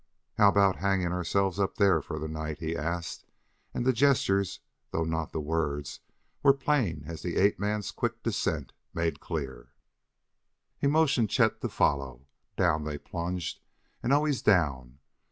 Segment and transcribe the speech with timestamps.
[0.39, 3.23] "How about hanging ourselves up there for the night?" he asked,
[3.71, 5.99] and the gestures, though not the words,
[6.41, 9.67] were plain, as the ape man's quick dissent made clear.
[10.79, 12.25] He motioned Chet to follow.
[12.57, 13.59] Down they plunged,
[14.01, 14.97] and always down.